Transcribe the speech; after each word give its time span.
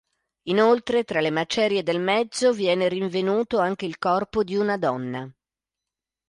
Inoltre 0.47 1.03
tra 1.03 1.21
le 1.21 1.29
macerie 1.29 1.83
del 1.83 1.99
mezzo 1.99 2.53
viene 2.53 2.87
rinvenuto 2.87 3.59
anche 3.59 3.85
il 3.85 3.99
corpo 3.99 4.43
di 4.43 4.55
una 4.55 4.75
donna. 4.75 5.31